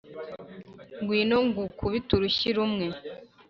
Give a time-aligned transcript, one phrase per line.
[1.01, 2.85] ngwino ngukubite urushyi rumwe